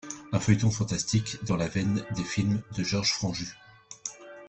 [0.31, 3.53] Un feuilleton fantastique dans la veine des films de Georges Franju.